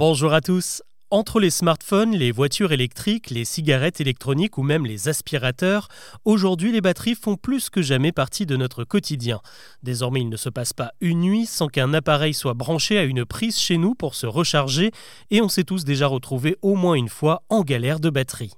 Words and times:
Bonjour 0.00 0.32
à 0.32 0.40
tous. 0.40 0.82
Entre 1.10 1.40
les 1.40 1.50
smartphones, 1.50 2.12
les 2.12 2.32
voitures 2.32 2.72
électriques, 2.72 3.28
les 3.28 3.44
cigarettes 3.44 4.00
électroniques 4.00 4.56
ou 4.56 4.62
même 4.62 4.86
les 4.86 5.08
aspirateurs, 5.08 5.88
aujourd'hui 6.24 6.72
les 6.72 6.80
batteries 6.80 7.14
font 7.14 7.36
plus 7.36 7.68
que 7.68 7.82
jamais 7.82 8.10
partie 8.10 8.46
de 8.46 8.56
notre 8.56 8.84
quotidien. 8.84 9.42
Désormais, 9.82 10.22
il 10.22 10.30
ne 10.30 10.38
se 10.38 10.48
passe 10.48 10.72
pas 10.72 10.92
une 11.02 11.20
nuit 11.20 11.44
sans 11.44 11.68
qu'un 11.68 11.92
appareil 11.92 12.32
soit 12.32 12.54
branché 12.54 12.96
à 12.96 13.02
une 13.02 13.26
prise 13.26 13.58
chez 13.58 13.76
nous 13.76 13.94
pour 13.94 14.14
se 14.14 14.26
recharger 14.26 14.90
et 15.30 15.42
on 15.42 15.50
s'est 15.50 15.64
tous 15.64 15.84
déjà 15.84 16.06
retrouvés 16.06 16.56
au 16.62 16.76
moins 16.76 16.94
une 16.94 17.10
fois 17.10 17.42
en 17.50 17.60
galère 17.60 18.00
de 18.00 18.08
batterie. 18.08 18.54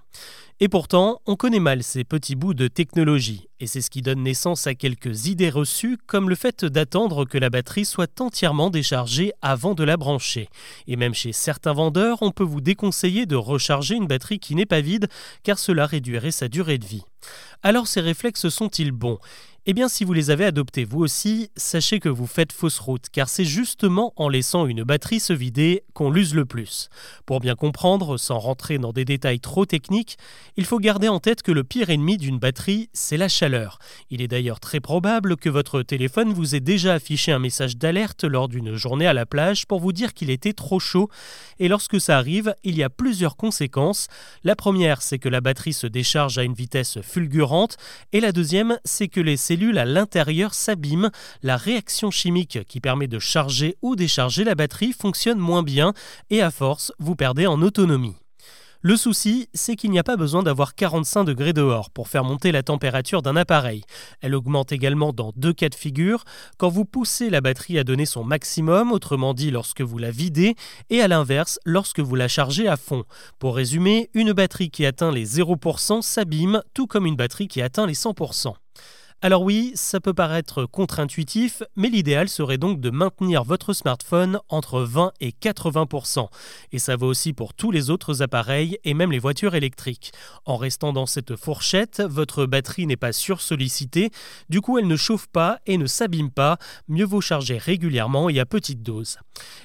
Et 0.64 0.68
pourtant, 0.68 1.20
on 1.26 1.34
connaît 1.34 1.58
mal 1.58 1.82
ces 1.82 2.04
petits 2.04 2.36
bouts 2.36 2.54
de 2.54 2.68
technologie, 2.68 3.48
et 3.58 3.66
c'est 3.66 3.80
ce 3.80 3.90
qui 3.90 4.00
donne 4.00 4.22
naissance 4.22 4.68
à 4.68 4.76
quelques 4.76 5.26
idées 5.26 5.50
reçues, 5.50 5.98
comme 6.06 6.28
le 6.28 6.36
fait 6.36 6.64
d'attendre 6.64 7.24
que 7.24 7.36
la 7.36 7.50
batterie 7.50 7.84
soit 7.84 8.20
entièrement 8.20 8.70
déchargée 8.70 9.32
avant 9.42 9.74
de 9.74 9.82
la 9.82 9.96
brancher. 9.96 10.48
Et 10.86 10.94
même 10.94 11.14
chez 11.14 11.32
certains 11.32 11.72
vendeurs, 11.72 12.18
on 12.20 12.30
peut 12.30 12.44
vous 12.44 12.60
déconseiller 12.60 13.26
de 13.26 13.34
recharger 13.34 13.96
une 13.96 14.06
batterie 14.06 14.38
qui 14.38 14.54
n'est 14.54 14.64
pas 14.64 14.82
vide, 14.82 15.08
car 15.42 15.58
cela 15.58 15.84
réduirait 15.84 16.30
sa 16.30 16.46
durée 16.46 16.78
de 16.78 16.86
vie. 16.86 17.02
Alors 17.64 17.88
ces 17.88 18.00
réflexes 18.00 18.48
sont-ils 18.48 18.92
bons? 18.92 19.18
Eh 19.64 19.74
bien, 19.74 19.88
si 19.88 20.02
vous 20.04 20.12
les 20.12 20.30
avez 20.30 20.44
adoptés 20.44 20.84
vous 20.84 20.98
aussi, 20.98 21.50
sachez 21.56 22.00
que 22.00 22.08
vous 22.08 22.26
faites 22.26 22.52
fausse 22.52 22.80
route, 22.80 23.06
car 23.12 23.28
c'est 23.28 23.44
justement 23.44 24.12
en 24.16 24.28
laissant 24.28 24.66
une 24.66 24.82
batterie 24.82 25.20
se 25.20 25.32
vider 25.32 25.84
qu'on 25.94 26.10
l'use 26.10 26.34
le 26.34 26.44
plus. 26.44 26.88
Pour 27.26 27.38
bien 27.38 27.54
comprendre, 27.54 28.16
sans 28.16 28.40
rentrer 28.40 28.78
dans 28.78 28.92
des 28.92 29.04
détails 29.04 29.38
trop 29.38 29.64
techniques, 29.64 30.18
il 30.56 30.64
faut 30.64 30.80
garder 30.80 31.06
en 31.06 31.20
tête 31.20 31.42
que 31.42 31.52
le 31.52 31.62
pire 31.62 31.90
ennemi 31.90 32.16
d'une 32.16 32.40
batterie, 32.40 32.90
c'est 32.92 33.16
la 33.16 33.28
chaleur. 33.28 33.78
Il 34.10 34.20
est 34.20 34.26
d'ailleurs 34.26 34.58
très 34.58 34.80
probable 34.80 35.36
que 35.36 35.48
votre 35.48 35.82
téléphone 35.82 36.32
vous 36.32 36.56
ait 36.56 36.60
déjà 36.60 36.94
affiché 36.94 37.30
un 37.30 37.38
message 37.38 37.76
d'alerte 37.76 38.24
lors 38.24 38.48
d'une 38.48 38.74
journée 38.74 39.06
à 39.06 39.12
la 39.12 39.26
plage 39.26 39.66
pour 39.66 39.78
vous 39.78 39.92
dire 39.92 40.12
qu'il 40.12 40.30
était 40.30 40.54
trop 40.54 40.80
chaud. 40.80 41.08
Et 41.60 41.68
lorsque 41.68 42.00
ça 42.00 42.18
arrive, 42.18 42.56
il 42.64 42.76
y 42.76 42.82
a 42.82 42.90
plusieurs 42.90 43.36
conséquences. 43.36 44.08
La 44.42 44.56
première, 44.56 45.02
c'est 45.02 45.20
que 45.20 45.28
la 45.28 45.40
batterie 45.40 45.72
se 45.72 45.86
décharge 45.86 46.36
à 46.36 46.42
une 46.42 46.54
vitesse 46.54 47.00
fulgurante, 47.00 47.76
et 48.12 48.18
la 48.18 48.32
deuxième, 48.32 48.80
c'est 48.84 49.06
que 49.06 49.20
les 49.20 49.36
à 49.52 49.84
l'intérieur 49.84 50.54
s'abîment, 50.54 51.10
la 51.42 51.56
réaction 51.56 52.10
chimique 52.10 52.60
qui 52.68 52.80
permet 52.80 53.06
de 53.06 53.18
charger 53.18 53.76
ou 53.82 53.96
décharger 53.96 54.44
la 54.44 54.54
batterie 54.54 54.92
fonctionne 54.92 55.38
moins 55.38 55.62
bien 55.62 55.92
et 56.30 56.42
à 56.42 56.50
force, 56.50 56.92
vous 56.98 57.16
perdez 57.16 57.46
en 57.46 57.60
autonomie. 57.62 58.16
Le 58.84 58.96
souci, 58.96 59.48
c'est 59.54 59.76
qu'il 59.76 59.92
n'y 59.92 59.98
a 60.00 60.02
pas 60.02 60.16
besoin 60.16 60.42
d'avoir 60.42 60.74
45 60.74 61.22
degrés 61.22 61.52
dehors 61.52 61.88
pour 61.90 62.08
faire 62.08 62.24
monter 62.24 62.50
la 62.50 62.64
température 62.64 63.22
d'un 63.22 63.36
appareil. 63.36 63.84
Elle 64.22 64.34
augmente 64.34 64.72
également 64.72 65.12
dans 65.12 65.32
deux 65.36 65.52
cas 65.52 65.68
de 65.68 65.76
figure, 65.76 66.24
quand 66.58 66.68
vous 66.68 66.84
poussez 66.84 67.30
la 67.30 67.40
batterie 67.40 67.78
à 67.78 67.84
donner 67.84 68.06
son 68.06 68.24
maximum, 68.24 68.90
autrement 68.90 69.34
dit 69.34 69.52
lorsque 69.52 69.82
vous 69.82 69.98
la 69.98 70.10
videz, 70.10 70.56
et 70.90 71.00
à 71.00 71.06
l'inverse 71.06 71.60
lorsque 71.64 72.00
vous 72.00 72.16
la 72.16 72.26
chargez 72.26 72.66
à 72.66 72.76
fond. 72.76 73.04
Pour 73.38 73.54
résumer, 73.54 74.10
une 74.14 74.32
batterie 74.32 74.70
qui 74.70 74.84
atteint 74.84 75.12
les 75.12 75.38
0% 75.38 76.02
s'abîme, 76.02 76.60
tout 76.74 76.88
comme 76.88 77.06
une 77.06 77.14
batterie 77.14 77.46
qui 77.46 77.62
atteint 77.62 77.86
les 77.86 77.94
100%. 77.94 78.54
Alors 79.24 79.42
oui, 79.42 79.70
ça 79.76 80.00
peut 80.00 80.14
paraître 80.14 80.64
contre-intuitif, 80.64 81.62
mais 81.76 81.88
l'idéal 81.88 82.28
serait 82.28 82.58
donc 82.58 82.80
de 82.80 82.90
maintenir 82.90 83.44
votre 83.44 83.72
smartphone 83.72 84.40
entre 84.48 84.80
20 84.80 85.12
et 85.20 85.30
80%. 85.30 86.26
Et 86.72 86.80
ça 86.80 86.96
vaut 86.96 87.06
aussi 87.06 87.32
pour 87.32 87.54
tous 87.54 87.70
les 87.70 87.88
autres 87.88 88.22
appareils 88.22 88.78
et 88.82 88.94
même 88.94 89.12
les 89.12 89.20
voitures 89.20 89.54
électriques. 89.54 90.10
En 90.44 90.56
restant 90.56 90.92
dans 90.92 91.06
cette 91.06 91.36
fourchette, 91.36 92.02
votre 92.04 92.46
batterie 92.46 92.88
n'est 92.88 92.96
pas 92.96 93.12
sursollicitée, 93.12 94.10
du 94.48 94.60
coup 94.60 94.76
elle 94.76 94.88
ne 94.88 94.96
chauffe 94.96 95.28
pas 95.28 95.60
et 95.66 95.78
ne 95.78 95.86
s'abîme 95.86 96.32
pas, 96.32 96.58
mieux 96.88 97.04
vaut 97.04 97.20
charger 97.20 97.58
régulièrement 97.58 98.28
et 98.28 98.40
à 98.40 98.44
petite 98.44 98.82
dose. 98.82 99.18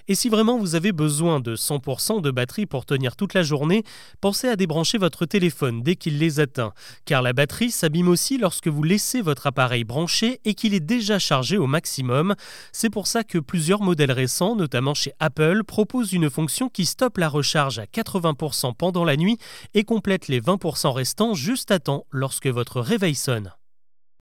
Et 0.08 0.14
si 0.14 0.30
vraiment 0.30 0.60
vous 0.60 0.76
avez 0.76 0.92
besoin 0.92 1.40
de 1.40 1.56
100% 1.56 2.22
de 2.22 2.30
batterie 2.30 2.68
pour 2.68 2.86
tenir 2.86 3.16
toute 3.16 3.34
la 3.34 3.42
journée, 3.42 3.84
pensez 4.22 4.50
à 4.50 4.56
débrancher 4.56 5.00
votre 5.00 5.26
téléphone 5.26 5.82
dès 5.82 5.96
qu'il 5.96 6.20
les 6.20 6.40
atteint, 6.40 6.74
car 7.06 7.24
la 7.24 7.34
batterie 7.34 7.72
s'abîme 7.72 8.08
aussi 8.08 8.38
lorsque 8.38 8.68
vous 8.68 8.84
laissez 8.84 9.24
votre 9.24 9.47
appareil 9.48 9.84
branché 9.84 10.40
et 10.46 10.54
qu'il 10.54 10.76
est 10.76 10.80
déjà 10.80 11.18
chargé 11.18 11.58
au 11.58 11.66
maximum. 11.66 12.36
C'est 12.72 12.92
pour 12.92 13.08
ça 13.08 13.24
que 13.24 13.40
plusieurs 13.40 13.82
modèles 13.82 14.12
récents, 14.12 14.56
notamment 14.56 14.94
chez 14.94 15.14
Apple, 15.20 15.64
proposent 15.64 16.14
une 16.14 16.30
fonction 16.30 16.70
qui 16.70 16.86
stoppe 16.86 17.18
la 17.18 17.30
recharge 17.30 17.80
à 17.80 17.86
80% 17.86 18.76
pendant 18.76 19.04
la 19.04 19.18
nuit 19.18 19.40
et 19.74 19.84
complète 19.84 20.28
les 20.28 20.42
20% 20.42 20.92
restants 20.92 21.34
juste 21.34 21.72
à 21.72 21.80
temps 21.80 22.06
lorsque 22.12 22.48
votre 22.48 22.82
réveil 22.82 23.16
sonne. 23.16 23.57